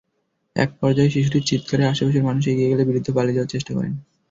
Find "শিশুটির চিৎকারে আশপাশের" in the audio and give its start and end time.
1.15-2.23